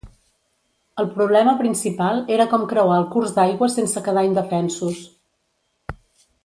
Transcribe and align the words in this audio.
El 1.03 1.09
problema 1.17 1.53
principal 1.59 2.23
era 2.37 2.49
com 2.55 2.65
creuar 2.73 2.97
el 3.03 3.07
curs 3.17 3.37
d'aigua 3.39 3.73
sense 3.77 4.07
quedar 4.09 4.27
indefensos. 4.31 5.07